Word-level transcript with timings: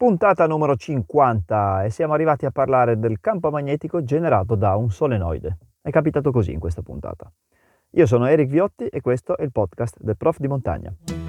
Puntata 0.00 0.46
numero 0.46 0.76
50 0.76 1.84
e 1.84 1.90
siamo 1.90 2.14
arrivati 2.14 2.46
a 2.46 2.50
parlare 2.50 2.98
del 2.98 3.20
campo 3.20 3.50
magnetico 3.50 4.02
generato 4.02 4.54
da 4.54 4.74
un 4.74 4.90
solenoide. 4.90 5.58
È 5.82 5.90
capitato 5.90 6.30
così 6.30 6.52
in 6.52 6.58
questa 6.58 6.80
puntata. 6.80 7.30
Io 7.90 8.06
sono 8.06 8.24
Eric 8.24 8.48
Viotti 8.48 8.86
e 8.86 9.02
questo 9.02 9.36
è 9.36 9.42
il 9.42 9.52
podcast 9.52 9.98
del 10.00 10.16
Prof 10.16 10.38
di 10.38 10.48
Montagna. 10.48 11.19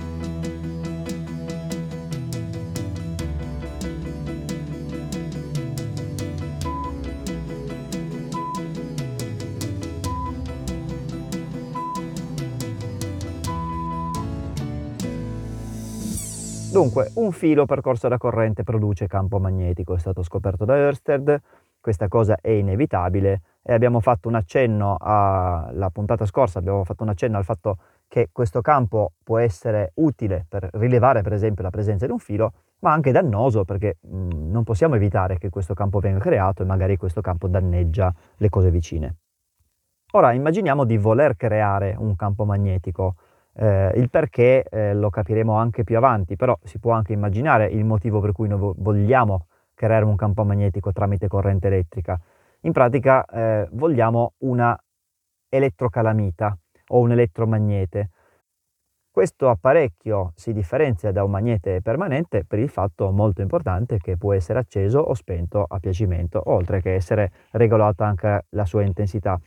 Dunque, 16.72 17.12
un 17.16 17.34
filo 17.34 17.66
percorso 17.66 18.08
da 18.08 18.18
corrente 18.18 18.64
produce 18.64 19.06
campo 19.06 19.40
magnetico, 19.40 19.94
è 19.94 20.00
stato 20.00 20.24
scoperto 20.24 20.64
da 20.64 20.78
Ørsted, 20.78 21.42
questa 21.82 22.08
cosa 22.08 22.38
è 22.40 22.52
inevitabile 22.52 23.42
e 23.62 23.74
abbiamo 23.74 24.00
fatto 24.00 24.30
un 24.30 24.36
accenno 24.36 24.96
alla 24.98 25.90
puntata 25.92 26.26
scorsa, 26.26 26.60
abbiamo 26.60 26.86
fatto 26.86 27.04
un 27.04 27.10
accenno 27.10 27.36
al 27.38 27.44
fatto 27.44 27.78
che 28.08 28.30
questo 28.32 28.62
campo 28.62 29.12
può 29.22 29.38
essere 29.38 29.92
utile 29.96 30.46
per 30.48 30.70
rilevare 30.72 31.22
per 31.22 31.34
esempio 31.34 31.62
la 31.62 31.72
presenza 31.72 32.06
di 32.06 32.14
un 32.14 32.20
filo, 32.20 32.54
ma 32.80 32.94
anche 32.94 33.12
dannoso 33.12 33.66
perché 33.66 33.98
mh, 34.00 34.50
non 34.50 34.64
possiamo 34.64 34.96
evitare 34.96 35.38
che 35.38 35.50
questo 35.50 35.74
campo 35.74 36.00
venga 36.00 36.20
creato 36.20 36.62
e 36.62 36.66
magari 36.66 36.96
questo 36.96 37.20
campo 37.20 37.50
danneggia 37.50 38.14
le 38.38 38.48
cose 38.48 38.72
vicine. 38.72 39.16
Ora 40.14 40.32
immaginiamo 40.32 40.86
di 40.86 40.98
voler 40.98 41.36
creare 41.36 41.96
un 41.98 42.16
campo 42.16 42.46
magnetico 42.46 43.16
eh, 43.54 43.92
il 43.96 44.10
perché 44.10 44.64
eh, 44.64 44.94
lo 44.94 45.10
capiremo 45.10 45.54
anche 45.54 45.84
più 45.84 45.98
avanti, 45.98 46.36
però 46.36 46.58
si 46.64 46.80
può 46.80 46.92
anche 46.92 47.14
immaginare 47.14 47.68
il 47.68 47.84
motivo 47.84 48.20
per 48.20 48.32
cui 48.32 48.48
noi 48.48 48.74
vogliamo 48.78 49.48
creare 49.74 50.06
un 50.06 50.16
campo 50.16 50.44
magnetico 50.44 50.92
tramite 50.92 51.28
corrente 51.28 51.68
elettrica. 51.68 52.20
In 52.62 52.72
pratica 52.72 53.26
eh, 53.26 53.68
vogliamo 53.72 54.34
una 54.40 54.80
elettrocalamita 55.50 56.58
o 56.90 57.00
un 57.00 57.12
elettromagnete. 57.12 58.10
Questo 59.12 59.50
apparecchio 59.50 60.32
si 60.36 60.54
differenzia 60.54 61.12
da 61.12 61.24
un 61.24 61.32
magnete 61.32 61.82
permanente 61.82 62.46
per 62.46 62.60
il 62.60 62.70
fatto 62.70 63.12
molto 63.12 63.42
importante 63.42 63.98
che 63.98 64.16
può 64.16 64.34
essere 64.34 64.60
acceso 64.60 65.00
o 65.00 65.14
spento 65.14 65.66
a 65.68 65.80
piacimento, 65.80 66.42
oltre 66.46 66.82
che 66.82 66.94
essere 66.94 67.32
regolata 67.52 68.06
anche 68.06 68.46
la 68.50 68.66
sua 68.66 68.84
intensità. 68.84 69.38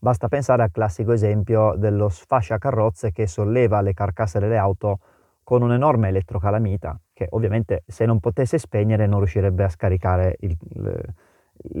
Basta 0.00 0.28
pensare 0.28 0.62
al 0.62 0.70
classico 0.70 1.10
esempio 1.10 1.74
dello 1.76 2.08
sfasciacarrozze 2.08 3.10
che 3.10 3.26
solleva 3.26 3.80
le 3.80 3.94
carcasse 3.94 4.38
delle 4.38 4.56
auto 4.56 5.00
con 5.42 5.62
un'enorme 5.62 6.08
elettrocalamita 6.08 7.00
che 7.12 7.26
ovviamente 7.30 7.82
se 7.84 8.06
non 8.06 8.20
potesse 8.20 8.58
spegnere 8.58 9.06
non 9.06 9.18
riuscirebbe 9.18 9.64
a 9.64 9.68
scaricare 9.68 10.36
il, 10.40 10.56
il, 10.74 11.14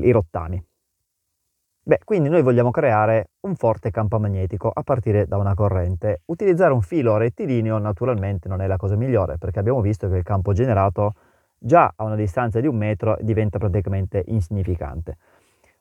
i 0.02 0.10
rottami. 0.10 0.60
Beh, 1.80 2.00
quindi 2.04 2.28
noi 2.28 2.42
vogliamo 2.42 2.72
creare 2.72 3.30
un 3.40 3.54
forte 3.54 3.90
campo 3.90 4.18
magnetico 4.18 4.68
a 4.68 4.82
partire 4.82 5.26
da 5.26 5.36
una 5.36 5.54
corrente. 5.54 6.22
Utilizzare 6.26 6.72
un 6.72 6.82
filo 6.82 7.16
rettilineo 7.16 7.78
naturalmente 7.78 8.48
non 8.48 8.60
è 8.60 8.66
la 8.66 8.76
cosa 8.76 8.96
migliore 8.96 9.38
perché 9.38 9.60
abbiamo 9.60 9.80
visto 9.80 10.08
che 10.08 10.16
il 10.16 10.24
campo 10.24 10.52
generato 10.52 11.14
già 11.56 11.92
a 11.94 12.04
una 12.04 12.16
distanza 12.16 12.60
di 12.60 12.66
un 12.66 12.76
metro 12.76 13.16
diventa 13.20 13.58
praticamente 13.58 14.24
insignificante. 14.26 15.16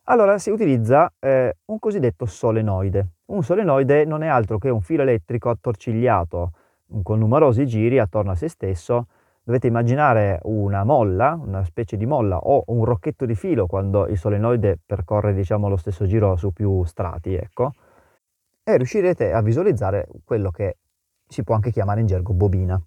Allora 0.09 0.37
si 0.37 0.51
utilizza 0.51 1.11
eh, 1.19 1.57
un 1.65 1.79
cosiddetto 1.79 2.25
solenoide. 2.25 3.15
Un 3.25 3.43
solenoide 3.43 4.05
non 4.05 4.23
è 4.23 4.27
altro 4.27 4.57
che 4.57 4.69
un 4.69 4.79
filo 4.79 5.01
elettrico 5.01 5.49
attorcigliato 5.49 6.51
con 7.03 7.19
numerosi 7.19 7.67
giri 7.67 7.99
attorno 7.99 8.31
a 8.31 8.35
se 8.35 8.47
stesso. 8.47 9.07
Dovete 9.43 9.67
immaginare 9.67 10.39
una 10.43 10.85
molla, 10.85 11.37
una 11.41 11.61
specie 11.65 11.97
di 11.97 12.05
molla 12.05 12.37
o 12.37 12.63
un 12.67 12.85
rocchetto 12.85 13.25
di 13.25 13.35
filo 13.35 13.67
quando 13.67 14.07
il 14.07 14.17
solenoide 14.17 14.79
percorre 14.85 15.33
diciamo, 15.33 15.67
lo 15.67 15.77
stesso 15.77 16.05
giro 16.05 16.37
su 16.37 16.51
più 16.53 16.85
strati, 16.85 17.33
ecco, 17.33 17.73
e 18.63 18.77
riuscirete 18.77 19.33
a 19.33 19.41
visualizzare 19.41 20.07
quello 20.23 20.51
che 20.51 20.77
si 21.27 21.43
può 21.43 21.55
anche 21.55 21.71
chiamare 21.71 21.99
in 21.99 22.05
gergo 22.05 22.33
bobina. 22.33 22.81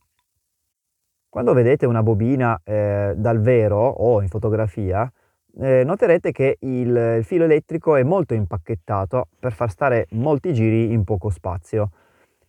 Quando 1.28 1.52
vedete 1.52 1.84
una 1.84 2.02
bobina 2.02 2.58
eh, 2.64 3.12
dal 3.14 3.40
vero 3.40 3.78
o 3.78 4.22
in 4.22 4.28
fotografia, 4.28 5.10
eh, 5.58 5.82
noterete 5.84 6.32
che 6.32 6.56
il, 6.60 7.16
il, 7.18 7.24
filo 7.24 7.44
elettrico 7.44 7.96
è 7.96 8.02
molto 8.02 8.34
impacchettato 8.34 9.28
per 9.38 9.52
far 9.52 9.70
stare 9.70 10.06
molti 10.10 10.52
giri 10.52 10.92
in 10.92 11.04
poco 11.04 11.30
spazio. 11.30 11.90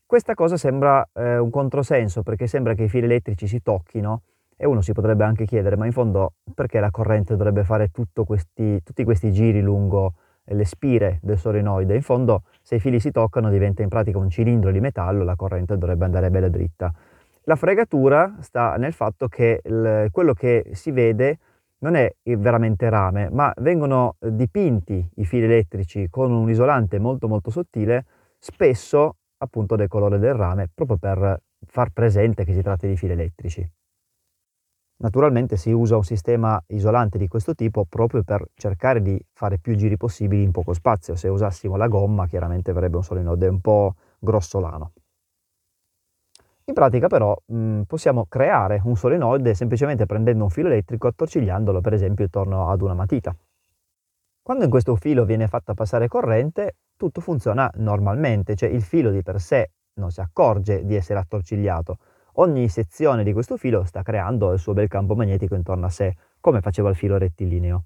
Questa 0.05 0.33
cosa 0.33 0.57
sembra 0.57 1.07
eh, 1.13 1.37
un 1.37 1.49
controsenso 1.49 2.21
perché 2.21 2.47
sembra 2.47 2.73
che 2.73 2.83
i 2.83 2.89
fili 2.89 3.05
elettrici 3.05 3.47
si 3.47 3.61
tocchino 3.61 4.23
e 4.57 4.65
uno 4.65 4.81
si 4.81 4.91
potrebbe 4.91 5.23
anche 5.23 5.45
chiedere 5.45 5.77
ma 5.77 5.85
in 5.85 5.91
fondo 5.91 6.33
perché 6.53 6.79
la 6.79 6.91
corrente 6.91 7.35
dovrebbe 7.35 7.63
fare 7.63 7.89
questi, 8.25 8.83
tutti 8.83 9.03
questi 9.03 9.31
giri 9.31 9.61
lungo 9.61 10.13
le 10.43 10.65
spire 10.65 11.19
del 11.21 11.37
solenoide? 11.37 11.95
In 11.95 12.01
fondo 12.01 12.43
se 12.61 12.75
i 12.75 12.79
fili 12.79 12.99
si 12.99 13.11
toccano 13.11 13.49
diventa 13.49 13.81
in 13.81 13.89
pratica 13.89 14.17
un 14.17 14.29
cilindro 14.29 14.71
di 14.71 14.79
metallo, 14.79 15.23
la 15.23 15.35
corrente 15.35 15.77
dovrebbe 15.77 16.05
andare 16.05 16.29
bella 16.29 16.49
dritta. 16.49 16.93
La 17.45 17.55
fregatura 17.55 18.35
sta 18.41 18.75
nel 18.75 18.93
fatto 18.93 19.27
che 19.27 19.61
il, 19.63 20.09
quello 20.11 20.33
che 20.33 20.71
si 20.73 20.91
vede 20.91 21.39
non 21.81 21.95
è 21.95 22.13
veramente 22.37 22.89
rame, 22.89 23.29
ma 23.29 23.51
vengono 23.57 24.15
eh, 24.19 24.33
dipinti 24.35 25.07
i 25.15 25.25
fili 25.25 25.45
elettrici 25.45 26.07
con 26.09 26.31
un 26.31 26.49
isolante 26.49 26.99
molto 26.99 27.27
molto 27.27 27.49
sottile, 27.49 28.05
spesso 28.37 29.17
appunto 29.37 29.75
del 29.75 29.87
colore 29.87 30.19
del 30.19 30.33
rame, 30.33 30.69
proprio 30.73 30.97
per 30.97 31.41
far 31.65 31.91
presente 31.91 32.43
che 32.43 32.53
si 32.53 32.61
tratta 32.61 32.87
di 32.87 32.95
fili 32.95 33.13
elettrici. 33.13 33.67
Naturalmente 35.01 35.57
si 35.57 35.71
usa 35.71 35.95
un 35.95 36.03
sistema 36.03 36.61
isolante 36.67 37.17
di 37.17 37.27
questo 37.27 37.55
tipo 37.55 37.85
proprio 37.85 38.21
per 38.21 38.45
cercare 38.53 39.01
di 39.01 39.19
fare 39.33 39.57
più 39.57 39.75
giri 39.75 39.97
possibili 39.97 40.43
in 40.43 40.51
poco 40.51 40.73
spazio. 40.73 41.15
Se 41.15 41.27
usassimo 41.27 41.75
la 41.75 41.87
gomma 41.87 42.27
chiaramente 42.27 42.69
avrebbe 42.69 42.97
un 42.97 43.03
solenoide 43.03 43.47
un 43.47 43.61
po' 43.61 43.95
grossolano. 44.19 44.91
In 46.65 46.73
pratica 46.73 47.07
però 47.07 47.35
mh, 47.45 47.81
possiamo 47.81 48.25
creare 48.29 48.81
un 48.83 48.95
solenoide 48.95 49.55
semplicemente 49.55 50.05
prendendo 50.05 50.43
un 50.43 50.49
filo 50.49 50.67
elettrico 50.67 51.07
attorcigliandolo 51.07 51.81
per 51.81 51.93
esempio 51.93 52.25
intorno 52.25 52.69
ad 52.69 52.81
una 52.81 52.93
matita. 52.93 53.35
Quando 54.43 54.63
in 54.63 54.69
questo 54.69 54.95
filo 54.95 55.25
viene 55.25 55.47
fatta 55.47 55.73
passare 55.73 56.07
corrente, 56.07 56.75
tutto 56.97 57.21
funziona 57.21 57.69
normalmente, 57.75 58.55
cioè 58.55 58.69
il 58.69 58.81
filo 58.81 59.11
di 59.11 59.21
per 59.21 59.39
sé 59.39 59.71
non 59.93 60.11
si 60.11 60.21
accorge 60.21 60.85
di 60.85 60.95
essere 60.95 61.19
attorcigliato. 61.19 61.97
Ogni 62.35 62.69
sezione 62.69 63.23
di 63.23 63.33
questo 63.33 63.57
filo 63.57 63.83
sta 63.83 64.03
creando 64.03 64.53
il 64.53 64.59
suo 64.59 64.73
bel 64.73 64.87
campo 64.87 65.15
magnetico 65.15 65.55
intorno 65.55 65.85
a 65.85 65.89
sé, 65.89 66.15
come 66.39 66.61
faceva 66.61 66.89
il 66.89 66.95
filo 66.95 67.17
rettilineo. 67.17 67.85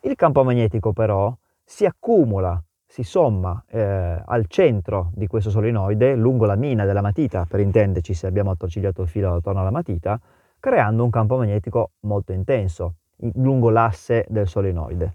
Il 0.00 0.14
campo 0.14 0.44
magnetico 0.44 0.92
però 0.92 1.34
si 1.64 1.84
accumula 1.84 2.62
si 2.90 3.02
somma 3.02 3.62
eh, 3.68 4.22
al 4.24 4.46
centro 4.48 5.10
di 5.14 5.26
questo 5.26 5.50
solenoide, 5.50 6.16
lungo 6.16 6.46
la 6.46 6.56
mina 6.56 6.86
della 6.86 7.02
matita, 7.02 7.46
per 7.46 7.60
intenderci 7.60 8.14
se 8.14 8.26
abbiamo 8.26 8.50
attorcigliato 8.50 9.02
il 9.02 9.08
filo 9.08 9.34
attorno 9.34 9.60
alla 9.60 9.70
matita, 9.70 10.18
creando 10.58 11.04
un 11.04 11.10
campo 11.10 11.36
magnetico 11.36 11.90
molto 12.00 12.32
intenso 12.32 12.94
lungo 13.34 13.68
l'asse 13.70 14.24
del 14.28 14.48
solenoide. 14.48 15.14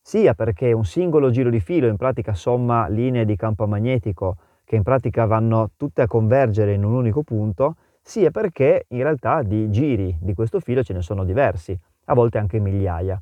Sia 0.00 0.34
perché 0.34 0.72
un 0.72 0.84
singolo 0.84 1.30
giro 1.30 1.50
di 1.50 1.60
filo 1.60 1.86
in 1.86 1.96
pratica 1.96 2.32
somma 2.32 2.88
linee 2.88 3.24
di 3.24 3.36
campo 3.36 3.66
magnetico 3.66 4.36
che 4.64 4.76
in 4.76 4.82
pratica 4.82 5.26
vanno 5.26 5.72
tutte 5.76 6.02
a 6.02 6.06
convergere 6.06 6.72
in 6.72 6.84
un 6.84 6.94
unico 6.94 7.22
punto, 7.22 7.76
sia 8.00 8.30
perché 8.30 8.86
in 8.88 9.02
realtà 9.02 9.42
di 9.42 9.68
giri 9.70 10.16
di 10.20 10.32
questo 10.32 10.60
filo 10.60 10.82
ce 10.82 10.94
ne 10.94 11.02
sono 11.02 11.24
diversi, 11.24 11.78
a 12.04 12.14
volte 12.14 12.38
anche 12.38 12.58
migliaia. 12.58 13.20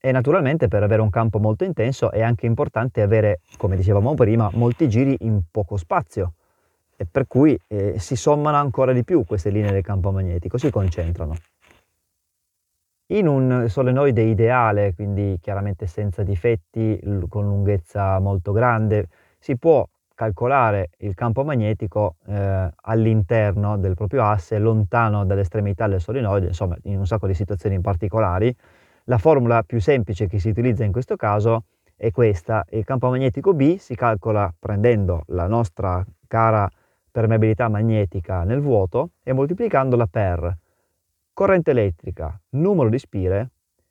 E 0.00 0.12
naturalmente 0.12 0.68
per 0.68 0.82
avere 0.82 1.02
un 1.02 1.10
campo 1.10 1.38
molto 1.38 1.64
intenso 1.64 2.10
è 2.10 2.22
anche 2.22 2.46
importante 2.46 3.02
avere, 3.02 3.40
come 3.56 3.76
dicevamo 3.76 4.14
prima, 4.14 4.50
molti 4.52 4.88
giri 4.88 5.16
in 5.20 5.40
poco 5.50 5.76
spazio 5.76 6.34
e 6.96 7.06
per 7.10 7.26
cui 7.26 7.58
eh, 7.66 7.98
si 7.98 8.16
sommano 8.16 8.56
ancora 8.56 8.92
di 8.92 9.04
più 9.04 9.24
queste 9.24 9.50
linee 9.50 9.72
del 9.72 9.82
campo 9.82 10.10
magnetico, 10.10 10.58
si 10.58 10.70
concentrano. 10.70 11.36
In 13.08 13.28
un 13.28 13.66
solenoide 13.68 14.22
ideale, 14.22 14.92
quindi 14.94 15.38
chiaramente 15.40 15.86
senza 15.86 16.22
difetti, 16.22 16.98
con 17.28 17.44
lunghezza 17.44 18.18
molto 18.18 18.50
grande, 18.50 19.08
si 19.38 19.56
può 19.56 19.86
calcolare 20.12 20.90
il 21.00 21.14
campo 21.14 21.44
magnetico 21.44 22.16
eh, 22.26 22.68
all'interno 22.74 23.76
del 23.76 23.94
proprio 23.94 24.24
asse, 24.24 24.58
lontano 24.58 25.24
dall'estremità 25.24 25.86
del 25.86 26.00
solenoide, 26.00 26.46
insomma 26.46 26.76
in 26.84 26.98
un 26.98 27.06
sacco 27.06 27.26
di 27.26 27.34
situazioni 27.34 27.78
particolari, 27.80 28.52
la 29.08 29.18
formula 29.18 29.62
più 29.62 29.80
semplice 29.80 30.26
che 30.26 30.38
si 30.38 30.48
utilizza 30.48 30.84
in 30.84 30.92
questo 30.92 31.16
caso 31.16 31.64
è 31.94 32.10
questa. 32.10 32.64
Il 32.70 32.84
campo 32.84 33.08
magnetico 33.08 33.54
B 33.54 33.76
si 33.76 33.94
calcola 33.94 34.52
prendendo 34.58 35.22
la 35.28 35.46
nostra 35.46 36.04
cara 36.26 36.68
permeabilità 37.10 37.68
magnetica 37.68 38.42
nel 38.44 38.60
vuoto 38.60 39.10
e 39.22 39.32
moltiplicandola 39.32 40.06
per 40.06 40.56
corrente 41.32 41.70
elettrica, 41.70 42.38
numero 42.50 42.88
di 42.88 42.98
spire 42.98 43.50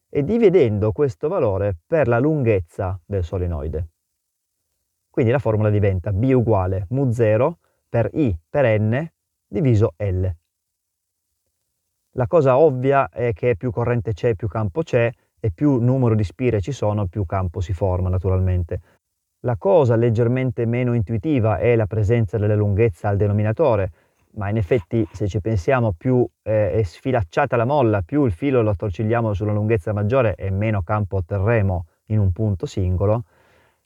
e 0.09 0.23
dividendo 0.23 0.91
questo 0.91 1.27
valore 1.27 1.75
per 1.85 2.07
la 2.07 2.19
lunghezza 2.19 2.99
del 3.05 3.23
solenoide. 3.23 3.87
Quindi 5.09 5.31
la 5.31 5.39
formula 5.39 5.69
diventa 5.69 6.11
B 6.11 6.31
uguale 6.33 6.87
mu0 6.91 7.53
per 7.87 8.09
I 8.13 8.37
per 8.49 8.79
N 8.79 9.09
diviso 9.47 9.93
L. 9.97 10.27
La 12.17 12.27
cosa 12.27 12.57
ovvia 12.57 13.09
è 13.09 13.33
che 13.33 13.57
più 13.57 13.71
corrente 13.71 14.13
c'è, 14.13 14.35
più 14.35 14.47
campo 14.47 14.83
c'è 14.83 15.11
e 15.37 15.51
più 15.51 15.81
numero 15.81 16.15
di 16.15 16.23
spire 16.23 16.61
ci 16.61 16.71
sono, 16.71 17.07
più 17.07 17.25
campo 17.25 17.59
si 17.59 17.73
forma 17.73 18.07
naturalmente. 18.07 18.79
La 19.41 19.57
cosa 19.57 19.97
leggermente 19.97 20.65
meno 20.65 20.93
intuitiva 20.93 21.57
è 21.57 21.75
la 21.75 21.87
presenza 21.87 22.37
della 22.37 22.55
lunghezza 22.55 23.09
al 23.09 23.17
denominatore, 23.17 23.91
ma 24.35 24.49
in 24.49 24.55
effetti 24.55 25.05
se 25.11 25.27
ci 25.27 25.41
pensiamo 25.41 25.91
più 25.91 26.25
eh, 26.41 26.71
è 26.71 26.83
sfilacciata 26.83 27.57
la 27.57 27.65
molla, 27.65 28.01
più 28.01 28.23
il 28.23 28.31
filo 28.31 28.61
lo 28.61 28.69
attorcigliamo 28.69 29.33
sulla 29.33 29.51
lunghezza 29.51 29.91
maggiore 29.91 30.35
e 30.35 30.49
meno 30.49 30.83
campo 30.83 31.17
otterremo 31.17 31.85
in 32.07 32.19
un 32.19 32.31
punto 32.31 32.65
singolo. 32.65 33.25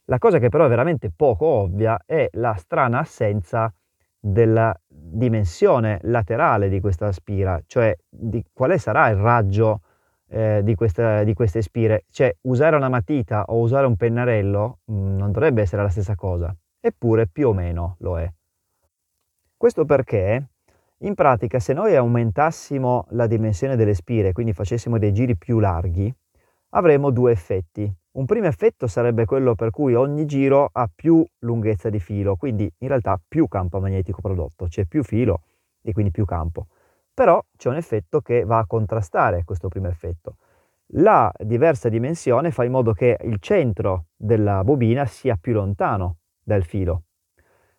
La 0.04 0.18
cosa 0.18 0.38
che 0.38 0.50
però 0.50 0.66
è 0.66 0.68
veramente 0.68 1.10
poco 1.14 1.46
ovvia 1.46 2.00
è 2.06 2.28
la 2.34 2.54
strana 2.54 3.00
assenza 3.00 3.72
della 4.20 4.78
dimensione 4.86 5.98
laterale 6.02 6.68
di 6.68 6.78
questa 6.80 7.10
spira, 7.10 7.60
cioè 7.66 7.96
di 8.08 8.44
quale 8.52 8.78
sarà 8.78 9.08
il 9.08 9.16
raggio 9.16 9.80
eh, 10.28 10.60
di, 10.62 10.74
questa, 10.74 11.24
di, 11.24 11.34
queste 11.34 11.62
spire. 11.62 12.04
Cioè 12.10 12.36
usare 12.42 12.76
una 12.76 12.88
matita 12.88 13.44
o 13.48 13.58
usare 13.58 13.86
un 13.86 13.96
pennarello 13.96 14.80
mh, 14.84 14.92
mm, 14.92 15.16
non 15.16 15.32
dovrebbe 15.32 15.62
essere 15.62 15.82
la 15.82 15.88
stessa 15.88 16.14
cosa, 16.14 16.54
eppure 16.78 17.26
più 17.26 17.48
o 17.48 17.52
meno 17.52 17.96
lo 18.00 18.18
è. 18.18 18.30
Questo 19.56 19.84
perché 19.84 20.48
in 20.98 21.14
pratica 21.14 21.58
se 21.58 21.72
noi 21.72 21.96
aumentassimo 21.96 23.06
la 23.10 23.26
dimensione 23.26 23.74
delle 23.76 23.94
spire, 23.94 24.32
quindi 24.32 24.52
facessimo 24.52 24.98
dei 24.98 25.12
giri 25.12 25.36
più 25.36 25.58
larghi, 25.58 26.14
avremo 26.70 27.10
due 27.10 27.32
effetti. 27.32 27.92
Un 28.12 28.26
primo 28.26 28.46
effetto 28.46 28.88
sarebbe 28.88 29.24
quello 29.24 29.54
per 29.54 29.70
cui 29.70 29.94
ogni 29.94 30.26
giro 30.26 30.68
ha 30.72 30.90
più 30.92 31.24
lunghezza 31.40 31.90
di 31.90 32.00
filo, 32.00 32.34
quindi 32.34 32.68
in 32.78 32.88
realtà 32.88 33.20
più 33.26 33.46
campo 33.46 33.78
magnetico 33.78 34.20
prodotto, 34.20 34.66
c'è 34.66 34.84
più 34.84 35.04
filo 35.04 35.42
e 35.80 35.92
quindi 35.92 36.10
più 36.10 36.24
campo. 36.24 36.66
Però 37.14 37.40
c'è 37.56 37.68
un 37.68 37.76
effetto 37.76 38.20
che 38.20 38.44
va 38.44 38.58
a 38.58 38.66
contrastare 38.66 39.44
questo 39.44 39.68
primo 39.68 39.86
effetto. 39.86 40.38
La 40.94 41.32
diversa 41.38 41.88
dimensione 41.88 42.50
fa 42.50 42.64
in 42.64 42.72
modo 42.72 42.92
che 42.94 43.16
il 43.22 43.36
centro 43.38 44.06
della 44.16 44.64
bobina 44.64 45.06
sia 45.06 45.36
più 45.40 45.52
lontano 45.52 46.16
dal 46.42 46.64
filo. 46.64 47.04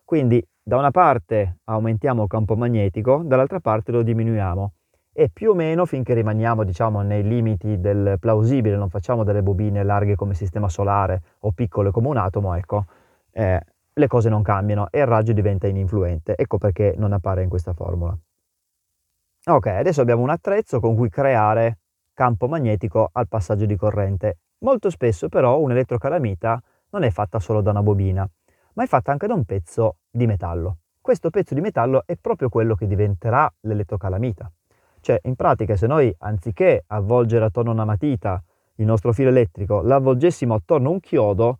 Quindi 0.02 0.42
da 0.62 0.78
una 0.78 0.90
parte 0.90 1.58
aumentiamo 1.64 2.22
il 2.22 2.28
campo 2.28 2.56
magnetico, 2.56 3.20
dall'altra 3.22 3.60
parte 3.60 3.92
lo 3.92 4.02
diminuiamo 4.02 4.72
e 5.12 5.28
più 5.28 5.50
o 5.50 5.54
meno 5.54 5.84
finché 5.84 6.14
rimaniamo 6.14 6.64
diciamo 6.64 7.02
nei 7.02 7.22
limiti 7.22 7.78
del 7.80 8.16
plausibile, 8.18 8.76
non 8.76 8.88
facciamo 8.88 9.24
delle 9.24 9.42
bobine 9.42 9.84
larghe 9.84 10.14
come 10.14 10.34
sistema 10.34 10.68
solare 10.68 11.22
o 11.40 11.52
piccole 11.52 11.90
come 11.90 12.08
un 12.08 12.16
atomo, 12.16 12.54
ecco, 12.54 12.86
eh, 13.32 13.60
le 13.94 14.06
cose 14.06 14.28
non 14.30 14.42
cambiano 14.42 14.88
e 14.90 15.00
il 15.00 15.06
raggio 15.06 15.32
diventa 15.32 15.66
ininfluente. 15.66 16.34
Ecco 16.36 16.58
perché 16.58 16.94
non 16.96 17.12
appare 17.12 17.42
in 17.42 17.48
questa 17.48 17.74
formula. 17.74 18.16
Ok, 19.44 19.66
adesso 19.66 20.00
abbiamo 20.00 20.22
un 20.22 20.30
attrezzo 20.30 20.80
con 20.80 20.94
cui 20.94 21.10
creare 21.10 21.78
campo 22.14 22.46
magnetico 22.46 23.10
al 23.12 23.28
passaggio 23.28 23.66
di 23.66 23.76
corrente. 23.76 24.38
Molto 24.58 24.88
spesso 24.88 25.28
però 25.28 25.58
un'elettrocalamita 25.58 26.62
non 26.90 27.02
è 27.02 27.10
fatta 27.10 27.40
solo 27.40 27.60
da 27.60 27.70
una 27.70 27.82
bobina, 27.82 28.28
ma 28.74 28.84
è 28.84 28.86
fatta 28.86 29.10
anche 29.10 29.26
da 29.26 29.34
un 29.34 29.44
pezzo 29.44 29.96
di 30.10 30.26
metallo. 30.26 30.78
Questo 31.00 31.30
pezzo 31.30 31.54
di 31.54 31.60
metallo 31.60 32.04
è 32.06 32.16
proprio 32.16 32.48
quello 32.48 32.76
che 32.76 32.86
diventerà 32.86 33.52
l'elettrocalamita. 33.62 34.50
Cioè, 35.02 35.18
in 35.24 35.34
pratica, 35.34 35.74
se 35.74 35.88
noi 35.88 36.14
anziché 36.20 36.84
avvolgere 36.86 37.44
attorno 37.44 37.70
a 37.70 37.74
una 37.74 37.84
matita 37.84 38.40
il 38.76 38.86
nostro 38.86 39.12
filo 39.12 39.30
elettrico, 39.30 39.82
l'avvolgessimo 39.82 40.54
attorno 40.54 40.90
a 40.90 40.92
un 40.92 41.00
chiodo 41.00 41.58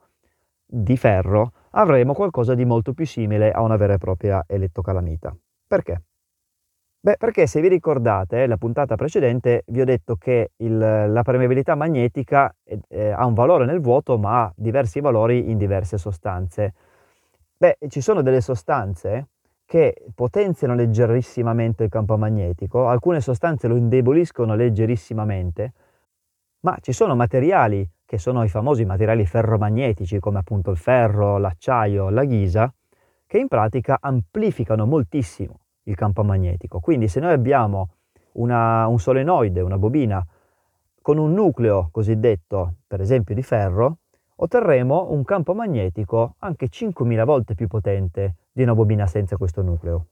di 0.65 0.97
ferro, 0.97 1.53
avremo 1.71 2.15
qualcosa 2.15 2.55
di 2.55 2.65
molto 2.65 2.93
più 2.93 3.05
simile 3.05 3.51
a 3.51 3.61
una 3.63 3.77
vera 3.77 3.95
e 3.95 3.99
propria 3.99 4.45
elettrocalamita. 4.47 5.37
Perché? 5.67 6.03
Beh, 7.01 7.17
perché 7.19 7.49
se 7.49 7.61
vi 7.61 7.67
ricordate, 7.67 8.47
la 8.47 8.57
puntata 8.57 8.95
precedente 8.95 9.65
vi 9.67 9.81
ho 9.81 9.85
detto 9.85 10.15
che 10.15 10.53
il, 10.59 10.79
la 10.79 11.23
permeabilità 11.25 11.75
magnetica 11.75 12.55
eh, 12.63 13.11
ha 13.11 13.27
un 13.27 13.35
valore 13.35 13.65
nel 13.65 13.81
vuoto, 13.81 14.19
ma 14.19 14.43
ha 14.43 14.53
diversi 14.55 15.01
valori 15.01 15.51
in 15.51 15.59
diverse 15.59 15.99
sostanze. 15.99 16.75
Beh, 17.57 17.79
ci 17.89 18.01
sono 18.01 18.23
delle 18.23 18.41
sostanze 18.41 19.31
che 19.73 20.05
potenziano 20.15 20.75
leggerissimamente 20.75 21.85
il 21.85 21.89
campo 21.89 22.19
magnetico, 22.19 22.89
alcune 22.89 23.23
sostanze 23.23 23.69
lo 23.69 23.77
indeboliscono 23.77 24.55
leggerissimamente, 24.55 25.73
ma 26.61 26.77
ci 26.83 26.93
sono 26.93 27.17
materiali 27.17 27.89
che 28.05 28.19
sono 28.19 28.45
i 28.45 28.51
famosi 28.51 28.85
materiali 28.85 29.25
ferromagnetici 29.25 30.19
come 30.19 30.41
appunto 30.41 30.73
il 30.73 30.77
ferro, 30.77 31.39
l'acciaio, 31.39 32.11
la 32.11 32.23
ghisa, 32.27 32.71
che 33.27 33.39
in 33.39 33.49
pratica 33.49 33.97
amplificano 33.99 34.85
moltissimo 34.85 35.61
il 35.85 35.95
campo 35.95 36.23
magnetico. 36.23 36.79
Quindi 36.79 37.09
se 37.09 37.21
noi 37.21 37.33
abbiamo 37.33 37.95
una, 38.33 38.87
un 38.89 38.99
solenoide, 38.99 39.63
una 39.63 39.79
bobina, 39.79 40.23
con 41.01 41.17
un 41.17 41.33
nucleo 41.33 41.89
cosiddetto, 41.91 42.75
per 42.87 43.01
esempio 43.01 43.35
di 43.35 43.43
ferro, 43.43 44.01
otterremo 44.37 45.13
un 45.13 45.25
campo 45.25 45.55
magnetico 45.55 46.35
anche 46.41 46.67
5.000 46.67 47.25
volte 47.25 47.55
più 47.55 47.69
potente 47.69 48.35
di 48.53 48.63
una 48.63 48.75
bobina 48.75 49.07
senza 49.07 49.37
questo 49.37 49.63
nucleo. 49.63 50.07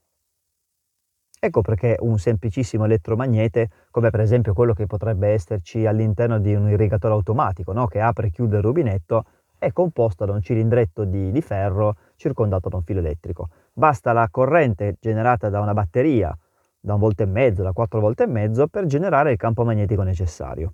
Ecco 1.39 1.61
perché 1.61 1.95
un 1.99 2.19
semplicissimo 2.19 2.85
elettromagnete, 2.85 3.69
come 3.89 4.09
per 4.09 4.19
esempio 4.19 4.53
quello 4.53 4.73
che 4.73 4.85
potrebbe 4.85 5.29
esserci 5.29 5.85
all'interno 5.85 6.39
di 6.39 6.53
un 6.53 6.69
irrigatore 6.69 7.13
automatico, 7.13 7.73
no? 7.73 7.87
che 7.87 7.99
apre 7.99 8.27
e 8.27 8.29
chiude 8.31 8.57
il 8.57 8.63
rubinetto, 8.63 9.23
è 9.57 9.71
composto 9.71 10.25
da 10.25 10.33
un 10.33 10.41
cilindretto 10.41 11.03
di, 11.03 11.31
di 11.31 11.41
ferro 11.41 11.95
circondato 12.15 12.69
da 12.69 12.77
un 12.77 12.83
filo 12.83 12.99
elettrico. 12.99 13.49
Basta 13.73 14.11
la 14.13 14.27
corrente 14.29 14.97
generata 14.99 15.49
da 15.49 15.61
una 15.61 15.73
batteria 15.73 16.35
da 16.79 16.95
un 16.95 16.99
volt 16.99 17.21
e 17.21 17.25
mezzo, 17.25 17.61
da 17.61 17.71
4 17.71 17.99
volt 17.99 18.19
e 18.21 18.27
mezzo 18.27 18.67
per 18.67 18.85
generare 18.85 19.31
il 19.31 19.37
campo 19.37 19.63
magnetico 19.63 20.01
necessario. 20.01 20.73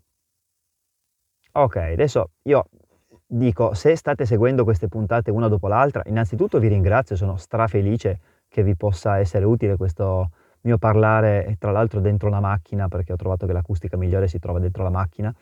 Ok, 1.52 1.76
adesso 1.76 2.32
io 2.44 2.66
dico, 3.28 3.74
se 3.74 3.96
state 3.96 4.26
seguendo 4.26 4.64
queste 4.64 4.88
puntate 4.88 5.30
una 5.30 5.50
dopo 5.50 5.68
l'altra, 5.68 6.02
innanzitutto 6.06 6.60
vi 6.60 6.70
ringrazio, 6.70 7.16
sono 7.16 7.36
strafelice 7.36 8.20
che 8.48 8.64
vi 8.64 8.76
possa 8.76 9.20
essere 9.20 9.46
utile 9.46 9.76
questo 9.76 10.32
mio 10.62 10.78
parlare, 10.78 11.56
tra 11.60 11.72
l'altro 11.72 12.00
dentro 12.00 12.28
una 12.30 12.40
macchina, 12.40 12.88
perché 12.88 13.14
ho 13.14 13.18
trovato 13.18 13.46
che 13.46 13.54
l'acustica 13.54 13.98
migliore 13.98 14.28
si 14.28 14.40
trova 14.40 14.60
dentro 14.60 14.84
la 14.84 14.90
macchina. 14.90 15.34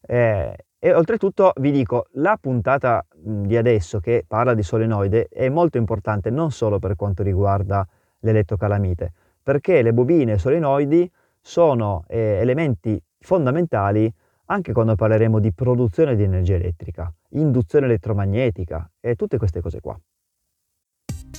Eh, 0.00 0.56
e 0.78 0.94
oltretutto 0.94 1.52
vi 1.56 1.72
dico, 1.72 2.06
la 2.12 2.38
puntata 2.40 3.04
di 3.12 3.56
adesso 3.56 3.98
che 3.98 4.24
parla 4.26 4.54
di 4.54 4.62
solenoide 4.62 5.26
è 5.28 5.48
molto 5.48 5.78
importante 5.78 6.30
non 6.30 6.52
solo 6.52 6.78
per 6.78 6.94
quanto 6.94 7.22
riguarda 7.22 7.86
l'elettrocalamite, 8.20 9.12
perché 9.42 9.82
le 9.82 9.92
bobine 9.92 10.38
solenoidi 10.38 11.10
sono 11.40 12.04
eh, 12.08 12.38
elementi 12.40 13.02
fondamentali 13.18 14.12
anche 14.46 14.72
quando 14.72 14.94
parleremo 14.94 15.38
di 15.38 15.52
produzione 15.52 16.16
di 16.16 16.22
energia 16.22 16.54
elettrica, 16.54 17.12
induzione 17.30 17.86
elettromagnetica 17.86 18.90
e 19.00 19.14
tutte 19.14 19.38
queste 19.38 19.60
cose 19.60 19.80
qua. 19.80 19.98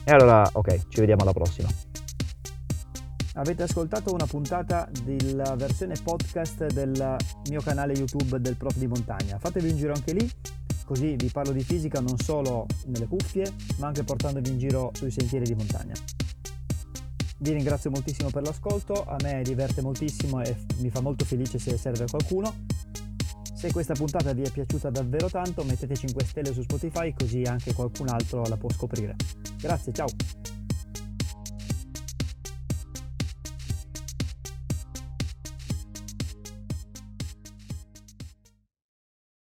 E 0.03 0.11
allora, 0.11 0.49
ok, 0.51 0.87
ci 0.87 0.99
vediamo 0.99 1.23
alla 1.23 1.33
prossima. 1.33 1.67
Avete 3.33 3.63
ascoltato 3.63 4.13
una 4.13 4.25
puntata 4.25 4.89
della 5.03 5.55
versione 5.55 5.93
podcast 6.01 6.71
del 6.73 7.15
mio 7.49 7.61
canale 7.61 7.93
YouTube 7.93 8.39
del 8.39 8.55
Prof 8.55 8.77
di 8.77 8.87
Montagna. 8.87 9.37
Fatevi 9.37 9.69
un 9.69 9.77
giro 9.77 9.93
anche 9.93 10.13
lì, 10.13 10.29
così 10.85 11.15
vi 11.15 11.29
parlo 11.29 11.51
di 11.51 11.63
fisica 11.63 11.99
non 11.99 12.17
solo 12.17 12.65
nelle 12.87 13.05
cuffie, 13.05 13.45
ma 13.77 13.87
anche 13.87 14.03
portandovi 14.03 14.49
in 14.49 14.57
giro 14.57 14.91
sui 14.93 15.11
sentieri 15.11 15.45
di 15.45 15.53
montagna. 15.53 15.93
Vi 17.39 17.51
ringrazio 17.51 17.91
moltissimo 17.91 18.31
per 18.31 18.41
l'ascolto, 18.41 19.05
a 19.05 19.15
me 19.21 19.43
diverte 19.43 19.81
moltissimo 19.81 20.41
e 20.41 20.55
mi 20.79 20.89
fa 20.89 21.01
molto 21.01 21.23
felice 21.23 21.59
se 21.59 21.77
serve 21.77 22.05
a 22.05 22.07
qualcuno. 22.09 22.65
Se 23.57 23.71
questa 23.71 23.95
puntata 23.95 24.33
vi 24.33 24.43
è 24.43 24.51
piaciuta 24.51 24.91
davvero 24.91 25.31
tanto 25.31 25.63
mettete 25.63 25.95
5 25.95 26.23
stelle 26.25 26.53
su 26.53 26.61
Spotify 26.61 27.11
così 27.11 27.41
anche 27.41 27.73
qualcun 27.73 28.07
altro 28.07 28.43
la 28.43 28.55
può 28.55 28.69
scoprire. 28.69 29.15
Grazie, 29.59 29.91
ciao! 29.93 30.05